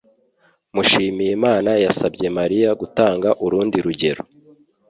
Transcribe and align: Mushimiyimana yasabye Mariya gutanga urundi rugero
Mushimiyimana 0.75 1.71
yasabye 1.85 2.27
Mariya 2.37 2.69
gutanga 2.81 3.29
urundi 3.45 3.77
rugero 3.85 4.21